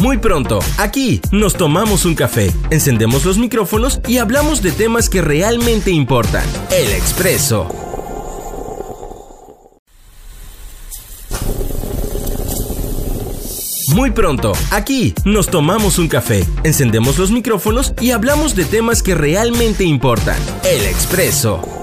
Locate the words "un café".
2.04-2.52, 15.98-16.46